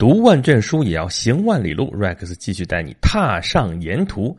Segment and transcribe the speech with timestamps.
[0.00, 1.94] 读万卷书也要行万里路。
[1.94, 4.34] Rex 继续带你踏上沿途。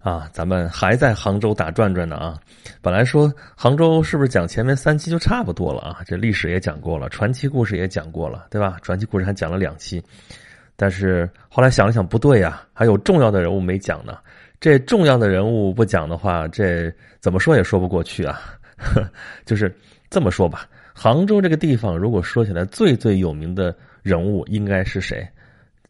[0.00, 2.38] 啊，咱们还在杭州打转转呢啊！
[2.82, 6.00] 本来说杭州是不是讲前面三期就差不多了啊？
[6.06, 8.76] 这历史也讲过了，传奇故事也讲过了，对吧？
[8.82, 10.02] 传奇故事还讲了两期，
[10.76, 14.18] 但是后来想了想，不对呀，还有重要的人物没讲呢。
[14.60, 18.42] 这重要的人物不讲的话，这怎么说也说不过去啊。
[19.46, 19.74] 就是
[20.10, 23.74] 这么说吧，杭州这个地方，如果说起来最最有名的
[24.08, 25.28] 人物应该是谁？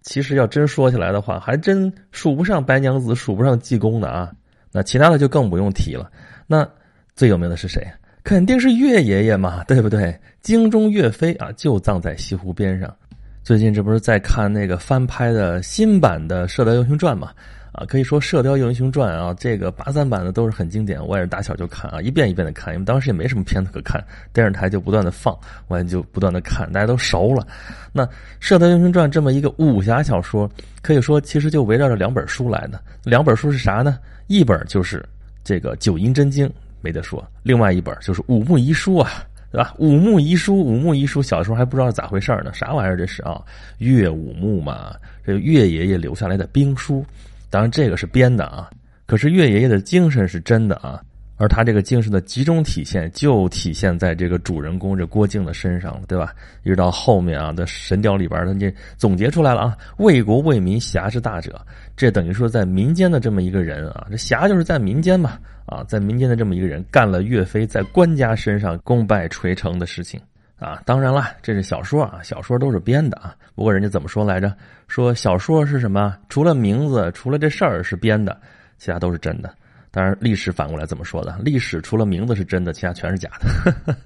[0.02, 4.32] 其实要真说起来的话，还真数不上白娘子，数不上济公的啊。
[4.72, 6.10] 那其他的就更不用提了。
[6.46, 6.68] 那
[7.14, 7.86] 最有名的是谁？
[8.24, 10.18] 肯定是岳爷爷嘛，对不对？
[10.40, 12.94] 京中岳飞啊，就葬在西湖边上。
[13.42, 17.32] 最近这不是在看那个翻拍的新版的《射雕英雄传》嘛？
[17.72, 25.36] 啊，可以说《射雕英雄传》啊，这个八三版的都是很经典，我也是打小就看啊，一遍一遍的看，因为当时也没什么片子可看，电视台就不断的放，
[25.68, 27.46] 我也就不断的看，大家都熟了。
[27.92, 28.04] 那
[28.40, 30.50] 《射雕英雄传》这么一个武侠小说，
[30.82, 32.80] 可以说其实就围绕着两本书来的。
[33.04, 33.98] 两本书是啥呢？
[34.26, 35.04] 一本就是
[35.44, 36.48] 这个《九阴真经》，
[36.80, 39.74] 没得说；另外一本就是《武穆遗书》啊，对吧？
[39.78, 43.40] 《武穆遗书》，《武穆遗书》小时候还不知道是咋回事呢，啥玩意儿这是啊？
[43.78, 44.94] 岳武穆嘛，
[45.24, 47.04] 这岳爷爷留下来的兵书。
[47.50, 48.68] 当然，这个是编的啊，
[49.06, 51.00] 可是岳爷爷的精神是真的啊，
[51.36, 56.34] 而他这个精神的集中体现，就体现在这个主人公这郭靖的身上了，对吧？
[56.64, 61.64] 一直到后面啊的《神雕》里边，他这总结出来了啊，为国为民，侠之大者，
[61.96, 70.20] 这等于说在民间的这么一个人啊，这侠就是在民间嘛，啊，在民间的这么一个人，干了岳飞在官家身上功败垂成的事情。
[70.58, 73.34] 啊，当然了，这是小说啊，小说都是编的啊。
[73.54, 74.52] 不过人家怎么说来着？
[74.88, 76.16] 说小说是什么？
[76.28, 78.36] 除了名字，除了这事儿是编的，
[78.76, 79.54] 其他都是真的。
[79.90, 81.38] 当然，历史反过来怎么说的？
[81.42, 83.96] 历史除了名字是真的，其他全是假的。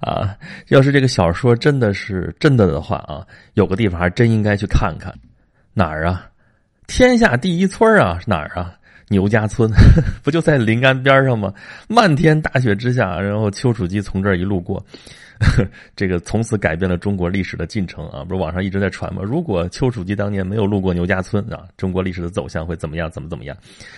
[0.00, 0.36] 啊，
[0.68, 5.12] 要是这个小说真的是真的的话啊，有个地方还真应该去看看，
[5.74, 6.28] 哪儿啊？
[6.86, 8.74] 天下第一村啊，哪儿啊？
[9.08, 9.70] 牛家村
[10.24, 11.52] 不就在临安边上吗？
[11.88, 14.84] 漫天大雪之下，然后丘处机从这儿一路过。
[15.96, 18.24] 这个从此改变了中国历史的进程啊！
[18.24, 19.22] 不是网上一直在传吗？
[19.24, 23.10] 如果丘处机当年没有路过牛家村啊，中国历史的走向会怎么样？
[23.10, 23.56] 怎么怎么样？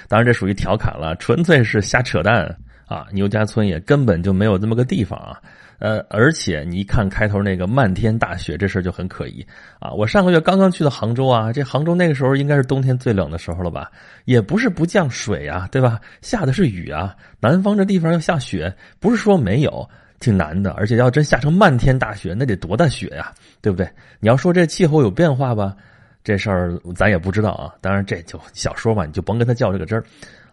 [0.09, 2.47] 当然这属于调侃了，纯粹是瞎扯淡
[2.87, 3.07] 啊！
[3.13, 5.41] 牛家村也根本就没有这么个地方啊！
[5.81, 9.45] 呃，而且你一看开头那个漫天大雪，这事儿就很可疑
[9.81, 9.91] 啊！
[9.91, 13.91] 我上个月刚刚去的杭州啊，这杭州那个时候应该是冬天最冷的时候了吧？
[14.25, 16.01] 也不是不降水啊，对吧？
[16.23, 17.15] 下的是雨啊！
[17.41, 19.87] 南方这地方要下雪，不是说没有。
[20.21, 23.89] 挺难的，而且要真下成漫天大雪，那得多大雪呀，对不对？
[24.21, 25.77] 你要说这气候有变化吧，
[26.23, 27.75] 这事儿咱也不知道啊。
[27.81, 30.05] 当然这就小说嘛，你就甭跟他较这个真儿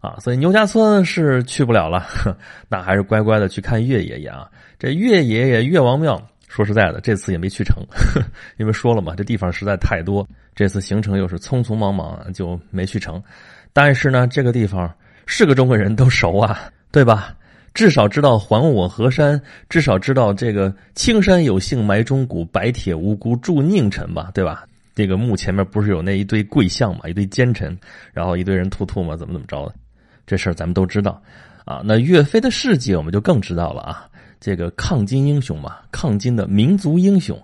[0.02, 0.18] 啊。
[0.20, 2.06] 所以牛家村是去不了了，
[2.68, 4.50] 那还是乖乖的去看岳爷爷啊。
[4.78, 7.78] 这岳爷爷岳王庙，说实在的，这次也没去成，
[8.58, 13.22] 因为说了嘛，这地方实在太多，这次行程又是匆匆忙忙，就没去成。
[13.72, 14.94] 但是呢，这个地方
[15.26, 17.34] 是个中国人都熟啊，对吧？
[17.74, 24.66] 至少知道还我河山，至少知道这个青山有幸埋忠骨，白铁无辜铸佞臣吧，对吧？
[24.94, 27.76] 这个墓前面不是有那一堆贵相嘛，一堆奸臣，
[28.12, 29.76] 然后一堆人吐吐嘛，怎么怎么着的？
[30.28, 31.22] 这事儿咱们都知道
[31.64, 31.82] 啊。
[31.86, 34.06] 那岳飞的事迹我们就更知道了啊。
[34.42, 37.42] 这个抗金英雄嘛，抗金的民族英雄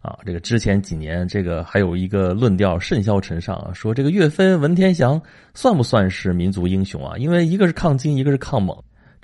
[0.00, 0.18] 啊。
[0.24, 5.20] 这个之前几年，这个还有一个论调甚嚣尘上啊，说这个岳飞、文天祥
[5.54, 7.18] 算不算是民族英雄啊？
[7.18, 8.74] 因为一个是抗金，一个是抗蒙。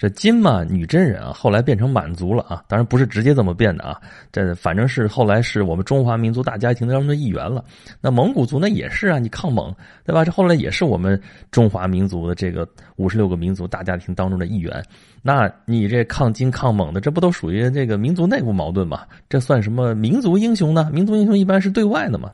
[0.03, 4.01] 这金嘛，女真人啊，后来变成满族了啊，当然不是直接这么变的啊，
[4.33, 7.65] 这反正是后来是我们中华民族大家庭当中的一员了。
[8.01, 9.73] 那蒙古族呢也是啊，你抗蒙
[10.05, 10.25] 对吧？
[10.25, 14.85] 这后来也是我们中华民族的这个五十六个民族大家庭当中的一员。
[15.23, 19.07] 那你这抗金抗蒙的，这不都属于这个民族内部矛盾吗？
[19.29, 20.91] 这算什么民族英雄呢？
[20.93, 22.29] 民族英雄一般是对外的嘛。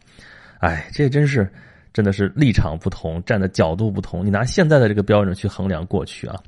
[0.61, 1.47] 哎，这真是
[1.93, 4.25] 真的是立场不同，站的角度不同。
[4.25, 6.41] 你拿现在的这个标准去衡量过去啊。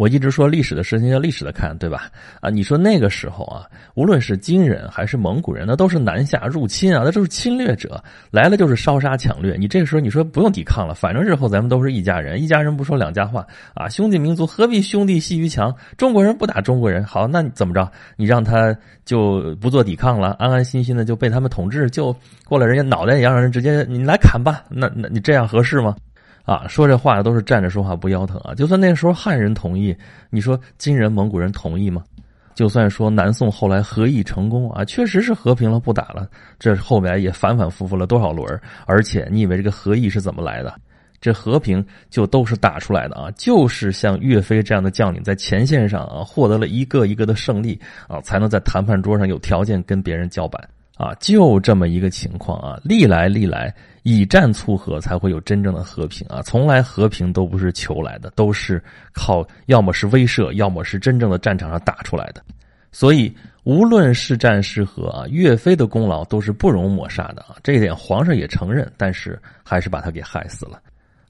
[0.00, 2.08] 我一直说历史的事情要历史的看，对吧？
[2.40, 9.56] 啊，你说那个时候啊，无论是金人还是蒙古人，那都是南下入侵啊，那都是侵略者来了就是烧杀抢掠。
[9.58, 15.70] 你这个时候你说不用抵抗了，反正日后咱们都是一家人，一家人不说两家话啊，兄弟民族何必兄弟戏于墙？
[15.98, 17.86] 中国人不打中国人，好，那你怎么着？
[18.16, 18.74] 你让他
[19.04, 24.64] 就不做抵抗了，安安心心的就被他们统治，就过了人家脑袋也，让人直接你来砍吧？
[24.70, 25.94] 那那你这样合适吗？
[26.50, 28.52] 啊，说这话的都是站着说话不腰疼啊！
[28.56, 29.96] 就算那时候汉人同意，
[30.30, 32.02] 你说金人、蒙古人同意吗？
[32.56, 38.60] 就算说南宋后来和议成功啊，确实是和平了，不打了，这后面也反反复复了多少轮？
[38.84, 40.74] 而且你以为这个和议是怎么来的？
[41.20, 43.30] 这和平就都是打出来的啊！
[43.36, 50.60] 就是像岳飞这样的将领在前线上啊，获得了一个一个的胜利啊，才能在谈判桌上有条件跟别人叫板。
[51.00, 52.78] 啊，就这么一个情况啊！
[52.84, 56.42] 历来历来，以战促和才会有真正的和平啊！
[56.42, 58.82] 从来和平都不是求来的，都是
[59.14, 62.42] 靠要么是威慑，要么是真正的战场上打出来的。
[62.92, 67.56] 所以，无论是战是和啊，岳飞的功劳都是不容抹杀的啊！
[67.62, 70.78] 这一点皇上也承认，但是还是把他给害死了。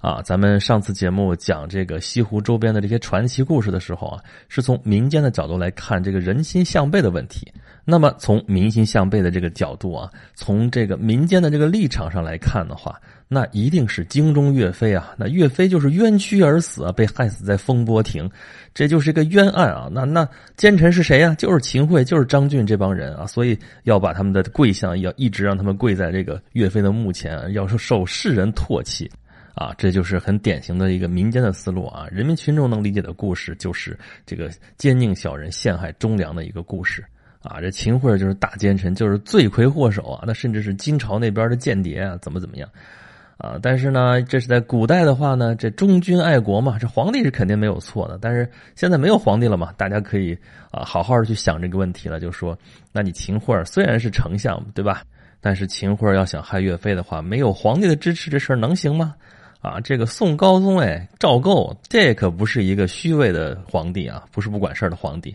[0.00, 7.46] 啊，咱们上次节目讲这个西湖周边的这些传奇故事的时候啊，是从民间的角度来看这个人心向背的问题。
[7.84, 15.14] 那么从民心向背的这个角度啊，从这个民间的这个立场上来看的话，那一定是京中岳飞啊。
[15.16, 18.30] 那岳飞就是冤屈而死啊，被害死在风波亭，
[18.74, 19.88] 这就是一个冤案啊。
[19.90, 21.34] 那那奸臣是谁呀？
[21.36, 23.26] 就是秦桧，就是张俊这帮人啊。
[23.26, 29.10] 所以要把他们的跪像要一直让他们跪在这个岳飞的墓前，要受世人唾弃。
[29.56, 32.06] 啊，这就是很典型的一个民间的思路啊！
[32.10, 34.48] 人民群众能理解的故事，就是这个
[34.78, 37.04] 奸佞小人陷害忠良的一个故事
[37.42, 37.60] 啊！
[37.60, 40.25] 这秦桧就是大奸臣，就是罪魁祸首啊！
[40.26, 42.69] 那甚至是金朝那边的间谍啊，怎么怎么样
[43.38, 43.58] 啊？
[43.62, 48.19] 但是呢，这是在古代的话呢，这忠君爱国嘛，这皇帝是肯定没有错的。
[48.20, 48.46] 但是
[48.76, 50.37] 现在没有皇帝了嘛，大家可以
[50.70, 52.56] 啊好好的去想这个问题了，就说，
[52.92, 55.02] 那你秦桧虽然是丞相，对吧？
[55.40, 59.14] 但是秦桧要想害岳飞的话，没有皇帝的支持，这事儿能行吗？
[59.62, 65.34] 啊，这个宋高宗哎，赵构这可不是一个虚伪的皇帝啊，不是不管事儿的皇帝。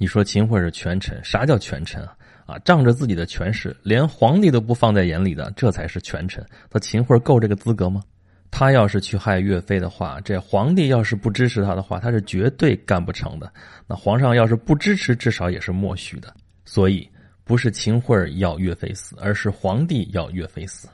[0.00, 2.16] 你说秦桧是权臣，啥叫权臣啊？
[2.46, 6.42] 啊，仗着自己的权势，连皇帝都不放在眼里的，这才是权臣。
[6.72, 8.02] 那秦桧够这个资格吗？
[8.50, 13.52] 他要是去害岳飞的话，这皇帝要是不支持他的话，他是绝对干不成的。
[13.86, 16.34] 那皇上要是不支持，至少也是默许的。
[16.64, 17.06] 所以，
[17.44, 20.88] 不是秦桧要岳飞死，而是皇帝要岳飞死。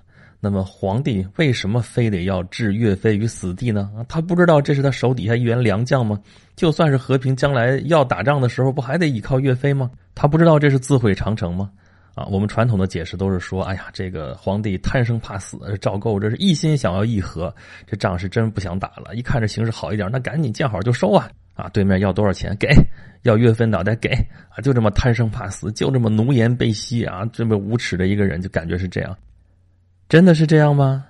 [0.46, 3.90] 那么皇帝为什么非得要置岳飞于死地呢？
[4.08, 6.16] 他不知道这是他手底下一员良将吗？
[6.54, 9.90] 就算是和平，将来要打仗的时候，不还得依靠岳飞吗？
[10.14, 11.68] 他不知道这是自毁长城吗？
[12.14, 17.52] 啊，我们传统的解释都是说，哎呀，这个皇帝贪生怕死，赵构这是一心想要议和，
[17.88, 19.16] 这仗是真不想打了。
[19.16, 21.28] 一看这形势好一点，那赶紧见好就收啊！
[21.54, 22.68] 啊，对面要多少钱给？
[23.22, 24.10] 要岳飞脑袋给
[24.48, 24.62] 啊！
[24.62, 27.28] 就这么贪生怕死，就这么奴颜卑膝啊！
[27.32, 29.18] 这么无耻的一个人，就感觉是这样。
[30.08, 31.04] 真的是这样吗？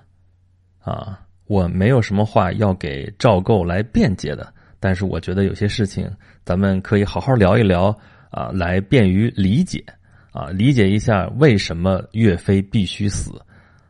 [0.79, 6.09] 啊，我没有什么话要给赵构来辩解的，但是我觉得有些事情
[6.43, 7.95] 咱们可以好好聊一聊
[8.31, 9.83] 啊，来便于理解
[10.31, 13.31] 啊，理解一下为什么岳飞必须死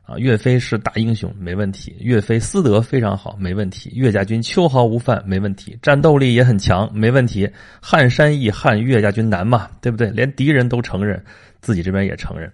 [0.04, 0.18] 啊。
[0.18, 7.50] 岳飞是大英雄，没问题；岳飞私德非常好，没问题；岳家军秋毫无犯，没问题；战斗力也很强，没问题。
[7.82, 10.10] 撼山易，撼岳家军难嘛，对不对？
[10.10, 11.24] 连敌人都承认，
[11.62, 12.52] 自己这边也承认，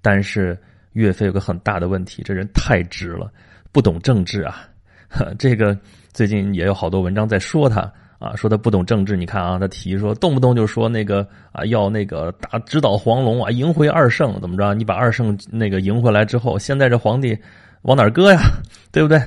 [0.00, 0.58] 但是。
[0.92, 3.30] 岳飞有个很大的问题，这人太直了，
[3.72, 4.68] 不懂政治啊。
[5.38, 5.76] 这个
[6.12, 7.80] 最近也有好多文章在说他
[8.18, 9.16] 啊，说他不懂政治。
[9.16, 14.72] 你看啊，他提说动不动就说那个啊，要那个打直捣黄龙啊，赢回二圣，怎么着？
[14.74, 17.36] 你把二圣那个赢回来之后，现在这皇帝
[17.82, 18.40] 往哪搁呀？
[18.90, 19.20] 对不对？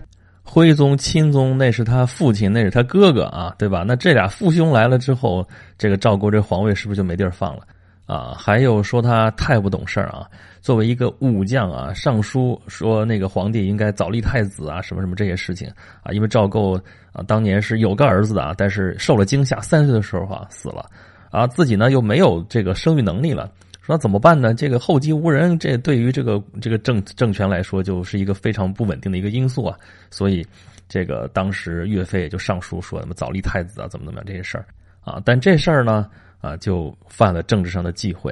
[0.47, 3.83] 徽宗、钦宗那是他父亲，那是他哥哥啊，对吧？
[3.85, 5.47] 那这俩父兄来了之后，
[5.77, 7.61] 这个赵国这皇位是不是就没地儿放了？
[8.05, 10.29] 啊，还有说他太不懂事儿啊！
[10.61, 15.67] 作为一个武将啊，上书说那个皇帝应该早立太子啊，什么什么这些事情
[16.03, 16.79] 啊，因为赵构
[17.11, 20.85] 啊当年是有个儿子的啊，但是受了惊吓，三岁的时候啊死了，
[21.31, 24.53] 啊自己呢又没有这个生育能力了，说怎么办呢？
[24.53, 29.75] 这个后继无人，这对于这个这个政政权来说就是一个非常不稳定的一个因素啊，
[30.11, 30.45] 所以
[30.87, 34.65] 这个当时岳飞也就上书说什么早立太子啊，怎么怎么样这些事儿
[35.01, 36.07] 啊，但这事儿呢？
[36.45, 38.31] 啊，就犯了政治上的忌讳，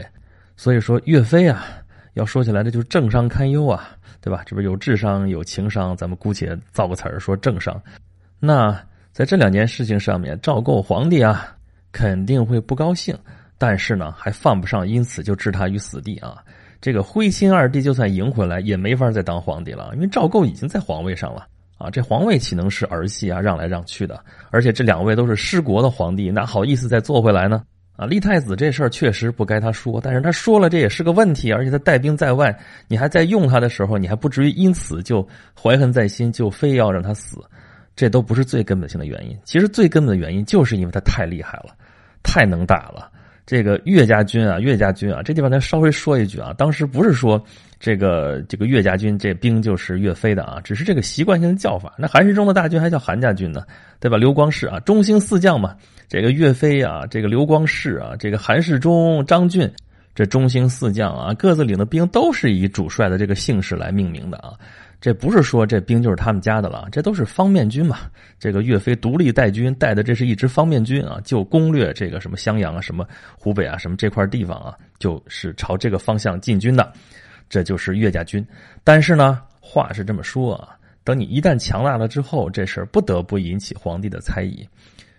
[0.55, 1.65] 所以说岳飞啊，
[2.13, 3.89] 要说起来这就是政商堪忧啊，
[4.21, 4.43] 对吧？
[4.45, 7.81] 这不有智商有情商，咱们姑且造个词儿说政商。
[8.39, 8.79] 那
[9.11, 11.57] 在这两件事情上面，赵构皇帝啊
[11.91, 13.17] 肯定会不高兴，
[13.57, 16.37] 但是呢还犯不上因此就置他于死地啊。
[16.79, 21.47] 这个徽钦二帝就算赢回来，也没法再当皇帝了，因为赵构已经在皇位上了
[21.79, 21.89] 啊。
[21.89, 24.23] 这皇位岂能是儿戏啊，让来让去的？
[24.51, 27.63] 而且这两位都是失国的皇帝，哪好意思再坐回来呢？
[27.95, 31.51] 啊，立太子这事儿确实不该他说，但是他说了，这也是个问题。
[31.51, 32.57] 而且他带兵在外，
[32.87, 37.37] 你还在用他的时候，你还不至于因此就怀恨在心，就非要让他死，
[37.95, 39.37] 这都不是最根本性的原因。
[39.43, 41.75] 其实最根本的原因就是因为他太厉害了，
[42.23, 43.11] 太能打了。
[43.45, 47.43] 这个岳家军啊，岳家军啊，这地方咱稍微说一句啊，当时不是说
[47.77, 51.93] 这个这个岳家军这兵就是岳飞的啊，只是这个习惯性的叫法。
[51.97, 53.63] 那韩世忠的大军还叫韩家军呢，
[53.99, 54.17] 对吧？
[54.17, 55.75] 刘光世啊，中兴四将嘛，
[56.07, 59.69] 这个岳飞啊，这个刘光世啊，这个韩世忠、张俊，
[60.15, 64.53] 这中兴四将啊，各自领的兵都是以主帅的这个姓氏来命名的啊。
[65.03, 68.09] 这不是说这兵就是他们家的了，这都是方面军嘛。
[68.39, 73.05] 这个岳飞独立带军带的，这是一支方面军啊，就攻略这个什么襄阳啊、什么
[73.37, 76.89] 湖北啊、什么这块地方啊，就是朝这个方向进军的。
[77.49, 78.47] 这就是岳家军。
[78.81, 80.69] 但是呢，话是这么说啊，
[81.03, 84.65] 等你一旦强大了之后，这事儿不得不引起皇帝的猜疑。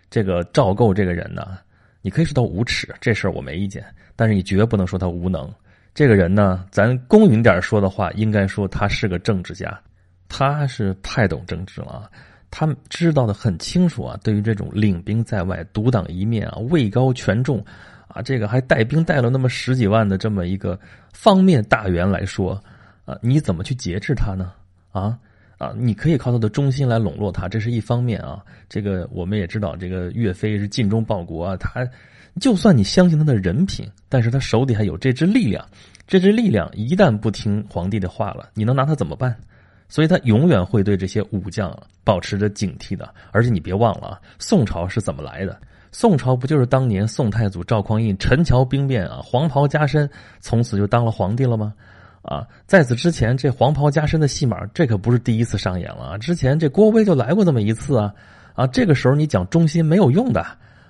[0.09, 1.59] 这个赵构这个人呢，
[2.01, 3.85] 你可以说他无耻，这事儿我没意见，
[4.17, 5.53] 但是你绝不能说他无能。
[5.95, 9.81] 这个人呢，咱公允点说的话，应该说他是个政治家，
[10.29, 12.11] 他是太懂政治了，
[12.51, 14.19] 他知道的很清楚啊。
[14.21, 17.65] 对于这种领兵在外、独当一面啊、位高权重
[18.09, 20.77] 啊，这个还带兵带了那么十几万的这么一个
[21.13, 22.61] 方面大员来说
[23.05, 24.53] 啊，你怎么去节制他呢？
[24.91, 25.17] 啊
[25.59, 28.45] 啊，你可以靠他的忠心来笼络他，这是一方面啊。
[28.69, 31.89] 这个我们也知道，这个岳飞是尽忠报国啊，他。
[32.41, 35.65] 就算你相信他的人品，但是他手底下有这支力量，
[36.07, 39.35] 这支力量一旦不听皇帝的话了，你能拿他怎么办？
[39.89, 43.09] 所以他永远会对这些武将保持着警惕的。
[43.31, 45.57] 而且你别忘了啊，宋朝是怎么来的？
[45.93, 50.11] 宋朝不就是当年宋太祖赵匡胤陈桥兵变啊，黄袍加身，
[50.41, 51.73] 从此就当了皇帝了吗？
[52.23, 56.19] 啊，在此之前，这黄袍加身的戏码，这可不是第一次上演了啊！
[56.19, 58.13] 之前这郭威就来过这么一次啊，
[58.55, 60.45] 啊，这个时候你讲忠心没有用的。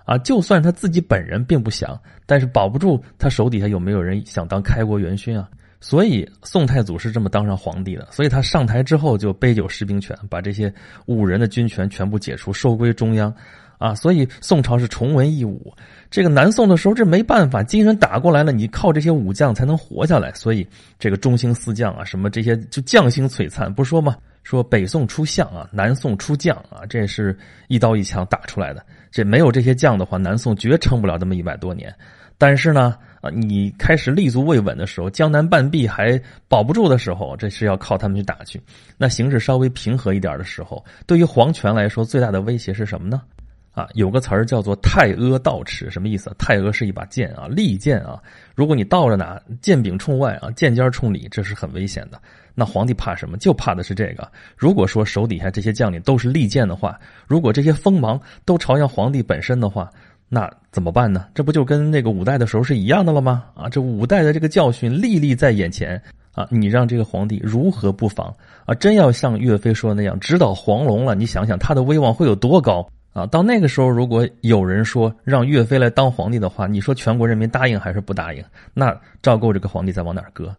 [0.05, 5.49] 啊，就算他自己本人并不想，但是保不住他手底下有没有人想当开国元勋啊？
[5.81, 8.09] 所以宋太祖是这么当上皇帝的。
[8.11, 10.73] 所以他上台之后就杯酒释兵权，把这些
[11.07, 13.35] 五人的军权全部解除，收归中央。
[13.77, 15.75] 啊，所以宋朝是崇文抑武。
[16.09, 20.33] 这个南宋的时候，这没办法，金人打过来了，你靠这些武将才能活下来。
[20.33, 20.67] 所以
[20.99, 24.17] 这个中兴四将啊，什么这些就将星璀璨，不说吗？
[24.43, 27.37] 说北宋出相啊，南宋出将啊，这是
[27.69, 28.85] 一刀一枪打出来的。
[29.14, 31.94] 这没有这些将的话，南宋绝撑不了这么一百多年。
[32.37, 38.61] 但是呢，啊，你开始立足未稳的时候，江南半壁还保不住的时候，这是要靠他们去打去。
[38.99, 43.23] 那形势稍微平和一点的时候，对于皇权来说，最大的威胁是什么呢？
[43.71, 46.35] 啊，有个词儿叫做“太阿倒齿”，什么意思？
[46.37, 48.21] 太阿是一把剑啊，利剑啊。
[48.56, 52.21] 如果你倒着拿，剑柄冲外啊，剑尖冲里，这是很危险的。
[52.55, 53.37] 那皇帝怕什么？
[53.37, 54.31] 就怕的是这个。
[54.57, 59.91] 如果说手底下这些将领都是利剑的话，如果这些锋芒都朝向皇帝本身的话，
[60.29, 61.27] 那怎么办呢？
[61.35, 63.45] 这不就跟那个五代的时候是一样的了吗？
[63.55, 66.01] 啊，这五代的这个教训历历在眼前
[66.33, 66.49] 啊！
[66.51, 68.35] 你让这个皇帝如何不防
[68.67, 68.75] 啊？
[68.75, 73.27] 真要像岳飞说的那样直捣黄龙了，你想想他的威望会有多高啊？
[73.27, 78.43] 到那个时候，如果有人说让岳飞来当皇帝的话，你说全国人民答应还是不答应？
[78.73, 80.55] 那赵构这个皇帝再往哪搁？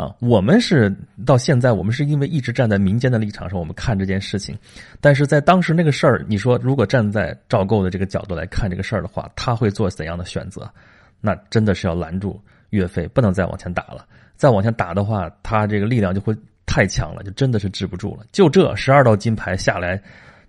[0.00, 0.90] 啊，我们是
[1.26, 4.56] 到现在，我们是因为一直站在民间的立场上，我们看这件事情。
[4.98, 10.70] 但是在当时那个事儿，你说如果站在赵构的这个角度来看这个事儿的话，他会做怎样的选择？
[11.20, 12.40] 那真的是要拦住
[12.70, 14.06] 岳飞，不能再往前打了。
[14.36, 18.24] 再往前打的话，他这个力量就会太强了，就真的是治不住了。
[18.32, 20.00] 就这十二道金牌下来，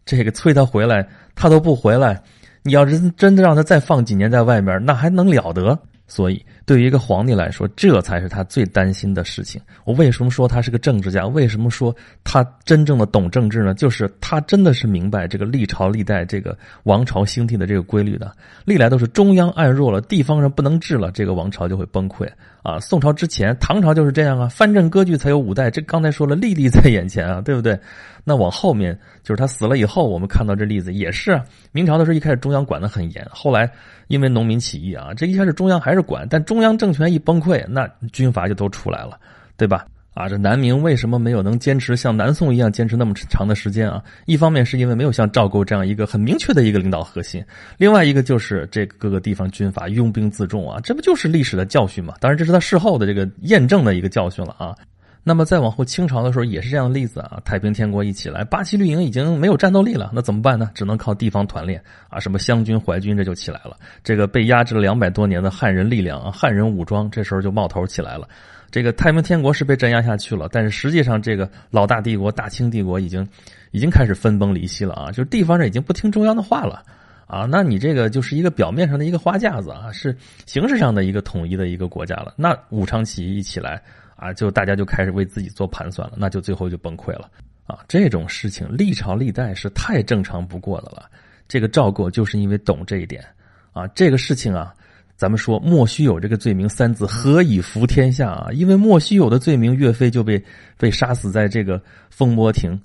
[0.06, 1.06] 这个催他回来，
[1.36, 2.24] 他都不回来。
[2.64, 5.78] 你要是真的让他再放几年在外面，那还能了得？
[6.08, 9.62] 所以，对于一个皇帝来说，这才是他最担心的事情。
[9.84, 11.28] 我为什么说他是个政治家？
[11.28, 13.74] 为什么说他真正的懂政治呢？
[13.74, 18.32] 就是他真的是明白这个历朝历代这个王朝兴替的这个规律的。
[18.64, 22.26] 历来都是中央暗弱了，地方上不能治了，这个王朝就会崩溃
[22.64, 22.80] 啊。
[22.80, 25.70] 宋朝之前，唐朝就是这样啊，藩镇割据才有五代。
[25.70, 27.78] 这刚才说了，历历在眼前啊，对不对？
[28.24, 31.44] 那往后面就是他死了以后，我们看到这例子也是啊。
[31.74, 33.70] 明朝的时候一开始中央管得很严，后来。
[34.08, 39.20] 因为农民起义啊，这一开始中央还是管，但中中央政权一崩溃，那军阀就都出来了，
[39.58, 39.84] 对吧？
[40.14, 44.00] 啊，这南明为什么没有能坚持像南宋一样坚持那么长的时间啊？
[44.28, 47.44] 一方面是因为没有像赵构这样一个很明确的一个领导核心，
[47.80, 52.14] 另外一个就是这各个地方军阀拥兵自重啊，这不就是历史的教训吗？
[52.20, 54.76] 当然，这是他事后的这个验证的一个教训了啊。
[55.24, 57.40] 那么再往后，清朝的时候也是这样的例子啊。
[57.46, 60.72] 太平天国一起来，八旗绿营已经没有战斗力了，那怎么办呢？
[60.74, 63.78] 只能靠地方团练啊，什么湘军、淮军这就起来了。
[64.04, 68.28] 这个被压制了两百多年的汉人力量啊，汉人武装这时候就冒头起来了。
[68.72, 73.28] 这个太平天国是被镇压下去了，但是实际上这个老大帝国大清帝国已经
[73.70, 76.82] 已经开始分崩离析了啊，就是地方上已经不听中央的话了
[77.28, 77.46] 啊。
[77.48, 82.34] 那你这个就是一个表面上的一个花架子啊，是形式上的一个统一的一个国家了。
[82.38, 83.80] 那武昌起义一起来。
[84.22, 87.28] 啊，就大家就开始为自己做盘算了，那就最后就崩溃了
[87.66, 87.80] 啊！
[87.88, 91.10] 这种事情历朝历代是太正常不过的了。
[91.48, 93.26] 这个赵构就是因为懂这一点
[93.74, 94.76] 啊，这个事情啊，
[95.16, 98.50] 咱们说莫须有这个罪名三字，何以服天下啊？
[98.54, 100.40] 因为莫须有的罪名，岳飞就被
[100.78, 102.80] 被杀死在这个风波亭。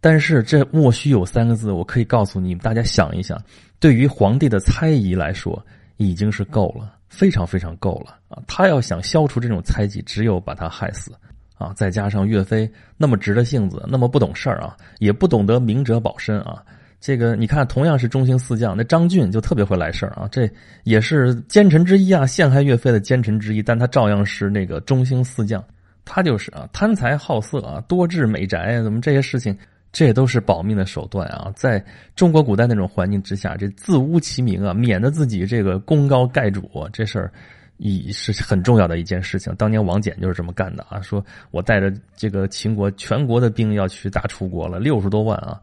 [0.00, 3.40] 但是这莫须有三个字，我可以告诉你，大家想一想，
[3.78, 5.64] 对于皇帝的猜疑来说，
[5.96, 6.96] 已经是够了。
[7.12, 8.42] 非常非常够了啊！
[8.46, 11.12] 他要想消除这种猜忌，只有把他害死
[11.58, 11.70] 啊！
[11.76, 16.62] 再加上岳飞那么直的性子，那么不懂事儿啊，也不懂得明哲保身啊。
[16.98, 20.50] 这个你看，同样是中兴四将，那张俊就特别会来事儿啊，这
[20.84, 25.62] 也是奸臣之一啊，陷害岳飞的奸臣之一，但他照样是那个中兴四将，
[26.04, 29.54] 他就是啊，贪财好色啊，多治美宅啊，怎么这些事情，
[29.92, 31.52] 这都是保命的手段啊。
[31.54, 31.84] 在
[32.16, 37.32] 中国古代那种环境之下，这自污其名啊，免得自己这个功高盖主，这事儿
[37.76, 39.54] 已是很重要的一件事情。
[39.56, 45.60] 当年王翦就是这么干的啊，说我带着这个秦国全国的兵要去大楚国了，六十多万啊。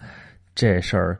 [0.55, 1.17] 这事儿，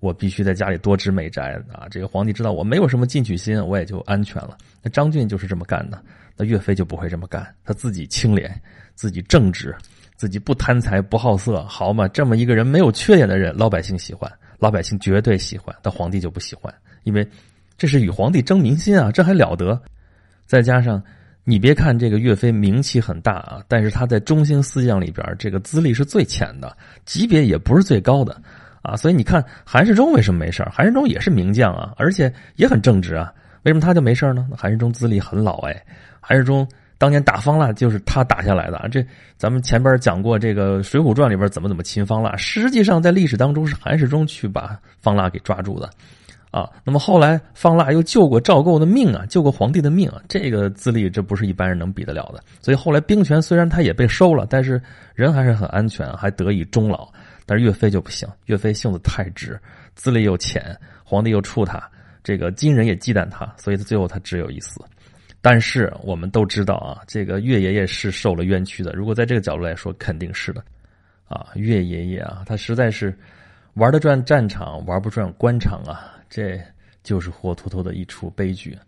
[0.00, 1.86] 我必须在家里多置美宅啊！
[1.90, 4.58] 这个皇帝知道我没有什么进取心，我也就安全了。
[4.82, 6.02] 那张俊就是这么干的，
[6.36, 8.60] 那岳飞就不会这么干，他自己清廉，
[8.94, 9.74] 自己正直，
[10.22, 12.06] 自己不贪财不好色，好嘛？
[12.06, 17.28] 这么一个人没有缺点的人，老百姓喜欢，老百姓绝对喜欢，但皇帝就不喜欢，因为
[17.76, 19.82] 这是与皇帝争民心啊，这还了得？
[20.46, 21.02] 再加上
[21.42, 28.40] 你别看这个岳飞名气很大啊，但是他在中兴四将里边，这个资历是最浅的，级别也不是最高的。
[28.82, 33.34] 啊，所以你看韩世忠为什么没事韩世忠也是名将啊，而且也很正直啊。
[33.64, 34.48] 为什么他就没事呢？
[34.56, 35.84] 韩世忠资历很老哎，
[36.20, 36.64] 韩世忠
[37.02, 38.86] 当年打方腊就是他打下来的啊。
[38.86, 39.04] 这
[39.36, 45.90] 咱们前边讲过这个《水浒传》里边怎么怎么擒方腊，实际上在历史当中是韩世忠去把方腊给抓住的
[46.52, 46.70] 啊。
[46.84, 52.40] 那么后来方腊又救过赵构的命啊，救过皇帝的命啊，这个资历这不是一般人能比得了的。
[52.60, 54.80] 所以后来兵权虽然他也被收了，但是
[55.16, 57.08] 人还是很安全，还得以终老。
[57.44, 59.60] 但是岳飞就不行，岳飞性子太直，
[59.96, 60.64] 资历又浅，
[61.02, 61.82] 皇帝又怵他，
[62.22, 64.80] 这个金人也忌惮他，所以他最后他只有一死。
[65.42, 68.92] 但是我们都知道啊，这个岳爷爷是受了冤屈的。
[68.92, 70.64] 如果在这个角度来说，肯定是的。
[71.26, 73.12] 啊，岳爷爷啊，他实在是
[73.74, 76.58] 玩得转战场，玩不转官场啊，这
[77.02, 78.78] 就是活脱脱的一出悲剧。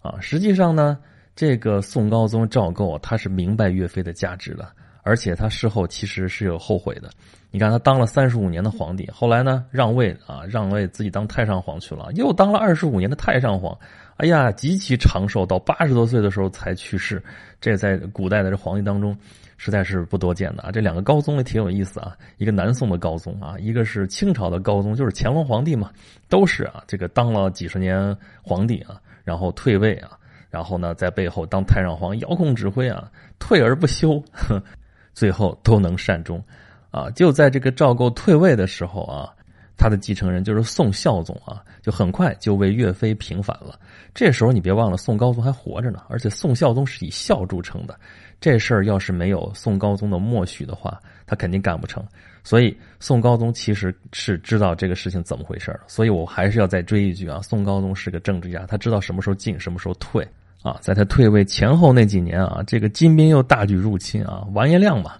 [0.00, 0.98] 啊，实际上呢，
[1.36, 4.66] 这个宋高宗赵构他是明白岳飞的价值的。
[5.02, 7.10] 而且他事后其实是有后悔的，
[7.50, 13.76] 你看他当了三十五年的皇帝，后来呢让位啊，让位自己当太上皇去了，又当了二十五年的太上皇，
[14.20, 17.22] 哎呀，极其长寿，到八十多岁的时候才去世，
[17.58, 19.16] 这在古代的这皇帝当中
[19.56, 20.70] 实在是不多见的啊。
[20.70, 25.90] 这两个高宗也挺有意思啊，一个南宋的高宗啊，一个是清朝的高宗，就是乾隆皇帝嘛，
[26.28, 30.10] 都是啊这个当了几十年皇帝啊，然后退位啊，
[30.50, 34.22] 然后呢在背后当太上皇遥控指挥啊，退而不休。
[35.12, 36.42] 最后都能善终，
[36.92, 37.10] 啊！
[37.10, 39.28] 就在这个赵构退位的时候啊，
[39.80, 43.80] 他的继承人就是宋孝宗啊，就很快就为岳飞平反了。
[44.14, 47.98] 这时候你别忘了，宋高宗还活着呢，而且宋孝宗是以孝著称的。
[48.38, 52.04] 这事儿要是没有宋高宗的默许的话，他肯定干不成。
[52.44, 60.26] 所以宋高宗其实是知道这个事情怎么回事所以我还是要再追一句啊，宋高宗是个政治家，他知道什么时候进，什么时候退。
[60.62, 65.12] 啊，在他退位前后那几年啊，这个金兵又大举入侵啊，完颜亮嘛，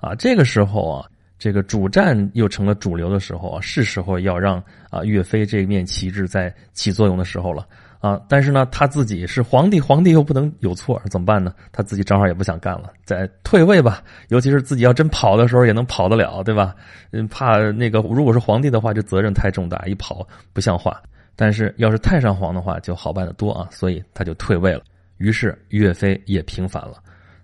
[0.00, 1.06] 啊，这个时候啊，
[1.38, 7.66] 这个主战又成了主流的时候啊，是时候要让啊岳飞这面旗帜在起作用的时候了
[8.00, 8.20] 啊。
[8.28, 11.54] 但是呢，他自己是皇帝，皇帝又不能有错，怎么办呢？
[11.70, 14.02] 他自己正好也不想干了，在退位吧。
[14.28, 16.74] 尤其是自己要真跑的时候，也能跑得了，对吧？
[17.12, 21.00] 嗯，怕那个如果是皇帝的话，这责任太重大，一跑不像话。
[21.36, 24.82] 但是要是太上皇的话就好办得多啊，所以他就退位了。
[25.18, 26.94] 于是岳飞也平反了，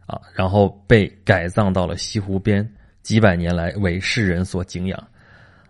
[0.07, 2.69] 啊，然后被改葬到了西湖边，
[3.05, 5.01] 几百年来为世人所敬仰。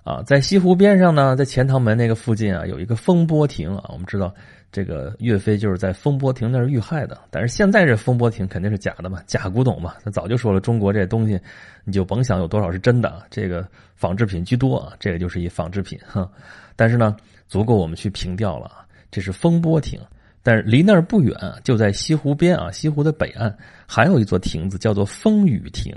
[0.02, 3.84] 啊，在西湖边上呢，在钱塘门那个附近啊，有一个风波亭啊。
[3.88, 4.34] 我们知道
[4.72, 9.94] 这个岳飞就是在风波亭那儿遇害的，但是现在这风波亭肯定是假的嘛，假古董嘛。
[10.02, 11.38] 他早就说了，中国这东西
[11.84, 16.26] 你就甭想有多少是真的，这个仿制品居多啊，这个就是一仿制品哈。
[16.74, 17.14] 但是呢。
[17.46, 18.86] 足够我们去凭吊了啊！
[19.10, 20.00] 这是风波亭，
[20.42, 23.54] 但是离那儿不远，就在西湖边啊，西湖的北岸
[23.86, 25.94] 还有一座亭子，叫做风雨亭。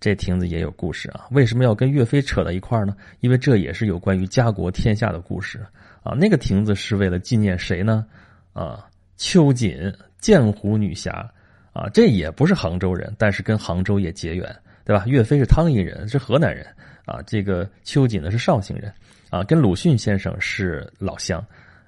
[0.00, 1.26] 这亭子也有故事啊！
[1.30, 2.96] 为什么要跟岳飞扯到一块儿呢？
[3.20, 5.60] 因为这也是有关于家国天下的故事
[6.02, 6.14] 啊！
[6.18, 8.06] 那个亭子是为了纪念谁呢？
[8.54, 11.30] 啊，秋瑾，剑湖女侠
[11.74, 11.86] 啊！
[11.92, 15.04] 这也不是杭州人，但是跟杭州也结缘，对吧？
[15.06, 16.66] 岳飞是汤阴人，是河南人
[17.04, 18.90] 啊，这个秋瑾呢是绍兴人。
[19.28, 21.40] 啊，跟鲁迅先生是老乡，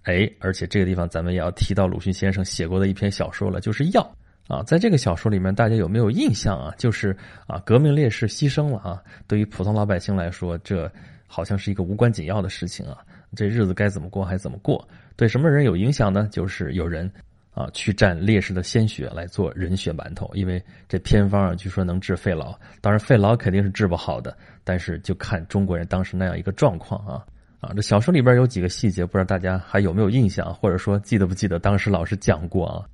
[0.05, 4.01] 哎，而且这个地方咱们也要提到鲁迅先生写过的一篇小说了，就是《药》
[4.53, 4.63] 啊。
[4.65, 6.75] 在这个小说里面，大家有没有印象啊？
[6.77, 10.91] 就是啊，革命烈士牺牲了啊，对于普通老百姓来说，这
[11.27, 12.99] 好像是一个无关紧要的事情啊。
[13.35, 14.87] 这日子该怎么过还怎么过？
[15.17, 16.29] 对什么人有影响呢？
[16.31, 17.11] 就是有人
[17.55, 27.25] 啊去蘸烈士的鲜血来做人血馒头，因为这偏方啊据说能治肺痨，当然肺痨肯定是治不好的，但是就看中国人当时那样一个状况啊。
[27.61, 32.85] 啊，这小说里边有几个细节，不知道大家还有没有印象，或者说记得不记得当时老师讲过啊？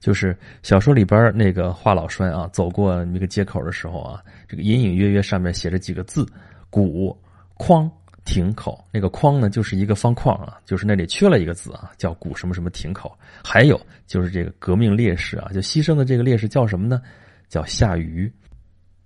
[0.00, 6.24] 就是小说里边那个华老栓啊，走过那个街口的时候啊，这个隐隐约约上面写着几个字：
[6.70, 7.18] 古
[7.54, 7.90] 框
[8.24, 8.84] 亭口。
[8.92, 13.12] 那个框呢，就是一个方框啊，就是那里缺了一个字啊，叫古什么什么亭口。
[13.42, 17.02] 还有就是这个革命烈士啊，就牺牲的这个烈士叫什么呢？
[17.48, 18.32] 叫夏禹。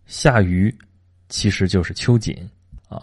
[0.04, 0.76] 夏禹
[1.30, 2.36] 其实就是秋瑾
[2.88, 3.02] 啊，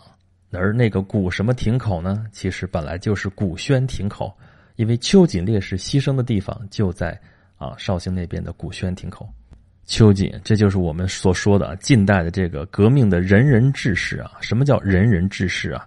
[0.51, 2.27] 而那个古什么亭口呢？
[2.31, 4.31] 其实本来就是古轩亭口，
[4.75, 7.19] 因为秋瑾烈士牺牲的地方就在。
[7.59, 9.29] 啊，绍兴那边的古轩亭口，
[9.85, 14.31] 秋瑾，这就是我们所说的近代的这个革命的仁人志士啊。
[14.39, 15.85] 什么叫仁人志士啊？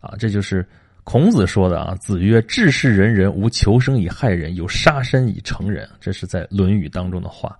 [0.00, 0.66] 啊，这就是
[1.04, 1.94] 孔子说的啊。
[1.96, 7.56] 子曰：“志士仁人，无求生以害人，有杀身以成仁。”这是在《论语》当中的话。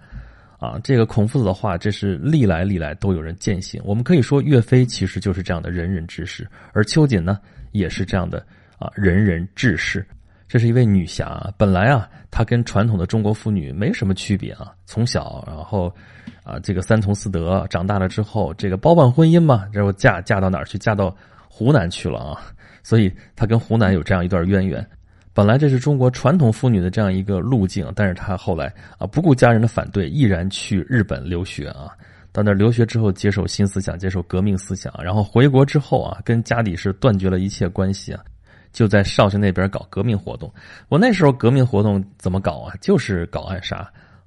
[0.59, 3.83] 啊，这个孔夫子的话，这是历来历来都有人践行。
[3.85, 7.38] 我们可以说，岳飞其实就是这样的仁人志士，而秋瑾呢，
[7.73, 8.47] 也是这样的
[8.79, 10.07] 啊仁人志士。
[10.53, 14.71] 这是一位女侠，本来啊，她跟传统的中国妇女没什么区别啊。
[14.85, 15.91] 从小，然后，
[16.45, 20.77] 啊，这个三从四德，长大了之后，这个包办婚姻嘛，然后嫁嫁到哪儿去？
[20.77, 21.17] 嫁到
[21.49, 22.53] 湖南去了啊。
[22.83, 24.87] 所以她跟湖南有这样一段渊源。
[25.33, 31.88] 本来这是中国传统妇女的这样一个路径，但是她后来啊，不顾家人的反对，毅然去日本留学啊。
[32.31, 38.23] 到那留学之后，接受新思想，接受革命思想，然后回国之后啊，跟家里是断绝了一切关系啊。
[38.73, 40.53] 就在绍兴那边搞革命活动，
[40.89, 42.75] 我那时候革命活动怎么搞啊？
[42.81, 43.77] 就是搞暗杀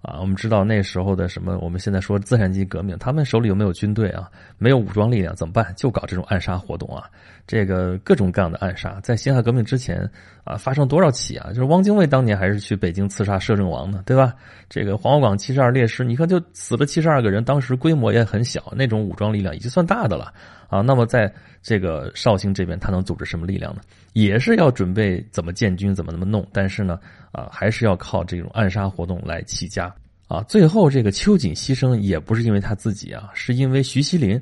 [0.01, 0.19] 啊！
[0.21, 1.57] 我们知道那时候的什么？
[1.57, 4.29] 我们现在说资产阶级革命，他们手里有没有军队啊？
[4.59, 5.73] 没有武装力量怎么办？
[5.75, 7.09] 就搞这种暗杀活动啊！
[7.47, 10.07] 这个各种各样的暗杀，在辛亥革命之前
[10.43, 11.49] 啊，发生多少起啊？
[11.49, 14.35] 就是汪精卫当年还是去北京刺杀摄政王呢，对吧？
[14.69, 20.31] 这个黄花岗七十二烈士，你看就死了七十二个人，当时规模也很小，那种武装力量已经算大的了
[20.75, 20.81] 啊。
[20.81, 21.31] 那么在
[21.63, 23.81] 这个绍兴这边，他能组织什么力量呢？
[24.13, 26.99] 也是要准备怎么建军，怎么怎么弄，但是呢，
[27.31, 29.93] 啊，还是要靠这种暗杀活动来起家
[30.27, 30.41] 啊。
[30.43, 34.41] 最后这个秋瑾牺牲也不是因为他自己啊，是因为徐锡林，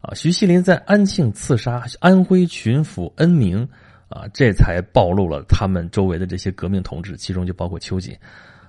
[0.00, 3.68] 啊，徐锡林在安庆刺杀安徽巡抚恩铭，
[4.08, 8.16] 啊，这才暴露了他们周围的这些革命同志，其中就包括秋瑾。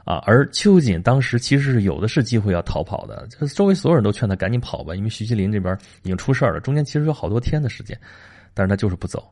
[0.04, 7.98] 啊，而秋瑾当时其实是有的是机会要逃跑的，周围所有人都劝他赶紧跑吧，因为徐锡林这边已经出事了，中间其实有好多天的时间，
[8.54, 9.24] 但是他就是不走，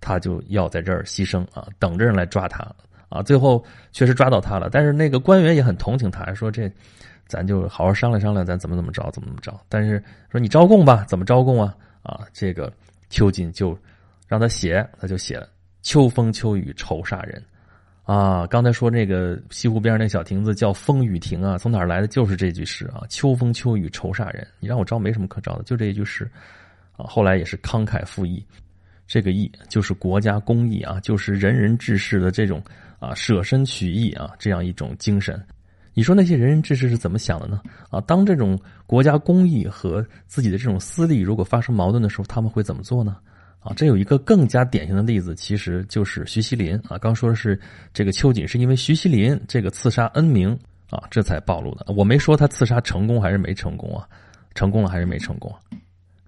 [0.00, 2.70] 他就要在这儿牺牲啊，等着人来抓他
[3.08, 6.70] 啊，最后确实抓到他了，但是那个官员也很同情他，说这
[7.26, 11.74] 咱就好好商量商量，咱怎么怎么着，怎么怎么着，但是说你招供吧，怎么招供啊？
[12.02, 12.72] 啊，这个
[13.10, 13.76] 秋瑾就
[14.26, 15.48] 让他写，他就写了
[15.82, 17.42] “秋风秋雨愁煞人”。
[18.08, 22.06] 啊，刚才说那个西湖边上那小亭子叫风雨亭啊，从哪儿来的？
[22.06, 24.48] 就是这句诗啊，“秋风秋雨愁煞人”。
[24.60, 26.26] 你让我招没什么可招的，就这一句诗，
[26.96, 28.42] 啊，后来也是慷慨赴义，
[29.06, 32.62] 这个义就是国家公益啊，就是仁人志士的这种
[32.98, 35.38] 啊舍身取义啊这样一种精神。
[35.92, 37.60] 你说那些仁人志士是怎么想的呢？
[37.90, 43.18] 啊，当这种国家公益和自己的这种私利如果发生矛盾的时候，他们会怎么做呢？
[43.60, 46.96] 啊，这有一个更加典型的例子，其实就是徐锡林啊。
[46.96, 47.58] 刚说的是
[47.92, 50.56] 这个秋瑾，是因为徐锡林这个刺杀恩铭
[50.90, 51.84] 啊，这才暴露的。
[51.92, 54.08] 我没说他刺杀成功还是没成功啊，
[54.54, 55.54] 成功了还是没成功？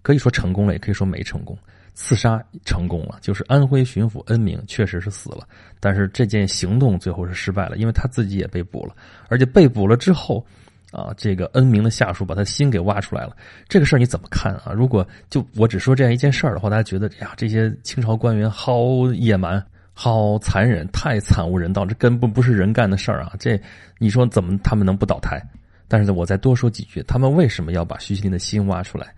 [0.02, 1.56] 可以说成功了，也可以说没成功。
[1.94, 5.46] 刺杀成功了，就是安徽巡抚恩铭确实是死了，
[5.78, 8.94] 但是这件行动最后是失败了，因为他自己也被捕了，
[9.28, 10.44] 而且被捕了之后。
[10.92, 13.36] 啊，这个恩明的下属把他心给挖出来了，
[13.68, 14.72] 这个事儿你怎么看啊？
[14.74, 23.32] 如果就我只说这样一件事儿的话，大家觉得呀，这些清朝官员好野蛮、好残忍，太惨无人道，这根本不是人干的事儿啊！
[23.38, 23.60] 这
[23.98, 25.40] 你说怎么他们能不倒台？
[25.86, 29.14] 但是呢我再多说几句，他们为什么要把徐锡林的心挖出来？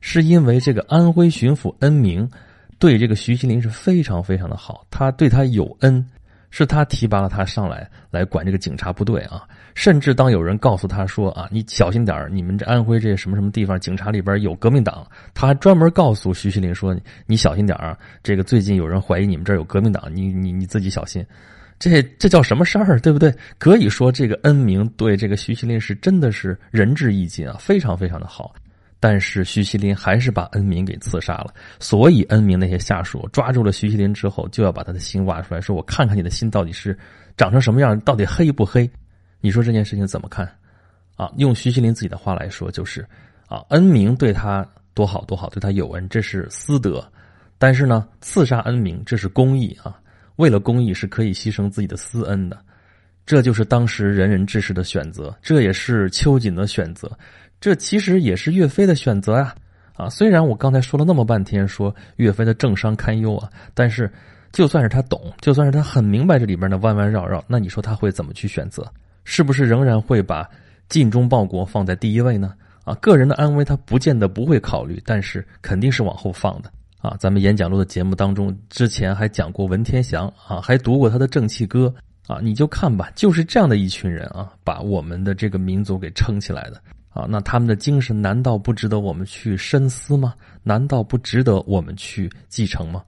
[0.00, 2.28] 是因为这个安徽巡抚恩明
[2.78, 6.04] 对这个徐锡林是非常非常的好，他对他有恩。
[6.54, 9.48] 是他提拔了他上来，来管这个警察部队啊。
[9.74, 21.24] 甚至当有人告诉他说：“啊，你小心点你们这安徽这什么什么地方警察里边有革命党。”他还专门告诉徐锡林说：“你小心点啊这个最近有人怀疑你们这儿有革命党，你你你自己小心。”
[21.78, 23.34] 这这叫什么事儿，对不对？
[23.58, 28.54] 可以说这个恩明对这个徐锡林是真的是仁至义尽啊，非常非常的好。
[29.00, 36.96] 但是徐锡林还是把恩明给刺杀了，所以恩明那些下属抓住了徐锡林之后，就要把他的心挖出来，说我看看你的心到底是
[37.36, 38.88] 长成什么样，到底黑不黑？
[39.42, 40.50] 你说这件事情怎么看？
[41.16, 43.06] 啊，用徐锡林自己的话来说，就是
[43.46, 47.00] 啊，恩明对他多好多好，对他有恩，这是私德；
[47.58, 50.00] 但是呢，刺杀恩明这是公义啊，
[50.36, 52.58] 为了公义是可以牺牲自己的私恩的，
[53.26, 57.10] 这就是当时仁人志士的选择，这也是秋瑾的选择。
[57.60, 59.54] 这其实也是岳飞的选择呀，
[59.94, 64.10] 啊，虽然我刚才说了那么半天，说岳飞的政商堪忧啊，但是
[64.50, 68.90] 就算是他懂，就算是他很明白这里边的弯弯绕绕，那你说他会怎么去选择？
[69.24, 70.48] 是不是仍然会把
[70.88, 72.54] 尽忠报国放在第一位呢？
[72.84, 76.72] 啊，个人的安危他不见得不会考虑，但是肯定是往后放的。
[76.98, 81.92] 啊，咱们演讲录的节目当中，之前还讲过文天祥啊，还读过他的《正气歌》
[82.32, 87.26] 啊，你就看吧，就是这样的一群人啊，把我们的这个民族给撑起来的啊。
[87.28, 90.34] 那他们的精神难道不值得我们去深思吗？
[90.62, 93.02] 难道不值得我们去继承吗？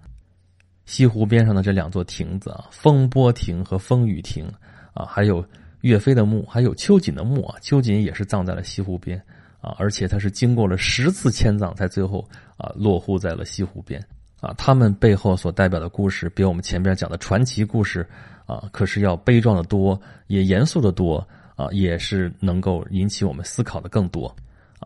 [0.86, 4.44] 西湖边上的这两座亭子啊，风波亭和风雨亭
[4.92, 5.44] 啊，还有
[5.84, 9.20] 岳飞的墓，还有秋瑾的墓啊，秋瑾也是葬在了西湖边
[9.60, 14.02] 啊，而且他是经过了十次迁葬，才最后啊落户在了西湖边
[14.40, 14.54] 啊。
[14.56, 18.06] 他们背后所代表的故事，比我们前边讲的传奇故事
[18.46, 21.18] 啊，可是要悲壮的多，也严肃的多
[21.54, 24.34] 啊，也是能够引起我们思考的更多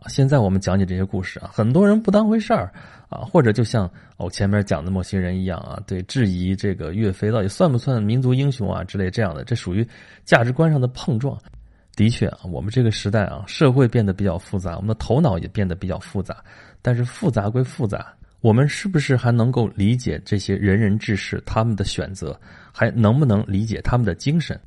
[0.07, 2.71] 现在我们讲解这些故事啊，很多人不当回事儿。
[3.09, 9.83] 啊，或者就像我前面讲的某些人一样啊，对质疑这个岳飞到底算不算民族英雄啊之类这样的，这属于
[10.25, 11.35] 价值观上的碰撞。
[11.95, 16.37] 的确啊，我们这个时代啊，社会变得比较复杂，我们的头脑也变得比较复杂。
[16.83, 22.39] 但是复杂归复杂，我们是不是还能够理解这些仁人志士他们的选择，
[22.71, 24.57] 还能不能理解他们的精神？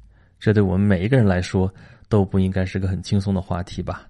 [0.41, 1.73] 这对我们每一个人来说
[2.09, 4.03] 都不应该是个很轻松的话题吧？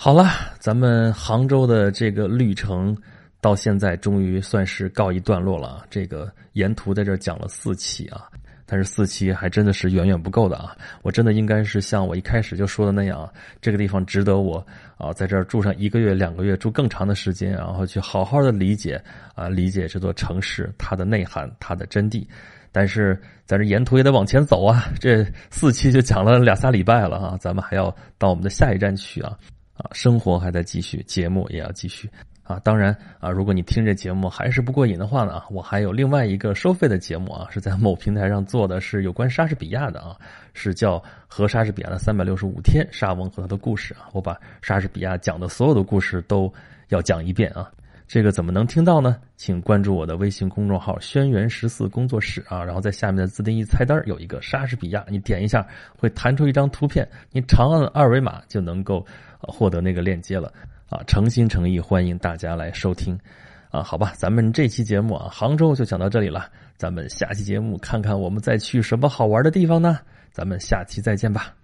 [0.00, 0.28] 好了，
[0.60, 2.96] 咱们杭州的这个旅程。
[3.40, 5.86] 到现在终于算是告一段落了啊！
[5.88, 8.28] 这个沿途在这讲了四期啊，
[8.66, 10.76] 但是四期还真的是远远不够的啊！
[11.02, 14.64] 我真的应该是像我一开始就说的那样啊，这个地方值得我
[14.96, 19.00] 啊在这儿住上一个月、两个月，住更长的时间，然后去好好的理解
[19.36, 22.26] 啊，理解这座城市它的内涵、它的真谛。
[22.72, 29.38] 但是在这沿途也得往前走啊，这四期就讲了两仨礼拜了啊，咱们还要到我们的下一站去啊
[29.78, 32.10] 啊，生活还在继续，节目也要继续。
[32.42, 40.16] 啊，当然啊，如果你听这节目还是不过瘾的话呢，我还有另外一个收费的节目啊，是在某平台上做的，是有关莎士比亚的啊，
[40.54, 46.50] 是叫《和莎士比亚的三百六十五天》，莎翁和他的故事啊，我把莎士比亚讲的所有的故事都
[46.88, 47.70] 要讲一遍啊。
[48.06, 49.18] 这个怎么能听到呢？
[49.36, 55.64] 请关注我的微信公众号“轩辕十四工作室”啊，然后在下面的自定义菜单有一个莎士比亚，你点一下
[55.94, 59.04] 会弹出一张图片，你长按二维码就能够
[59.40, 60.52] 获得那个链接了。
[60.88, 63.18] 啊，诚心诚意欢迎大家来收听，
[63.70, 69.98] 啊，好吧，咱们这期节目啊，杭州就讲到这里了，咱们下期节目看看我们再去什么好玩的地方呢？
[70.32, 71.54] 咱们下期再见吧。